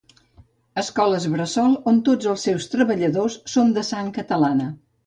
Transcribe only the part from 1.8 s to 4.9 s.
on tots els seus treballadors són de sang catalana